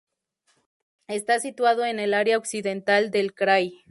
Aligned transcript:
Está 1.07 1.39
situado 1.39 1.85
en 1.85 1.99
el 1.99 2.15
área 2.15 2.39
occidental 2.39 3.11
del 3.11 3.35
krai. 3.35 3.83